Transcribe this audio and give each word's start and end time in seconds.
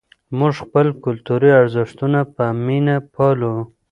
موږ 0.37 0.53
خپل 0.63 0.87
کلتوري 1.03 1.49
ارزښتونه 1.61 2.19
په 2.35 2.43
مینه 2.65 2.95
پالو. 3.13 3.55